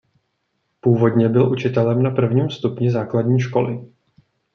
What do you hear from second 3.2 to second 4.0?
školy.